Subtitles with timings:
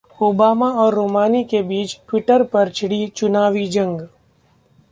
[0.21, 4.01] Obama और Romney के बीच ट्विटर पर छिड़ी चुनावी ‘जंग’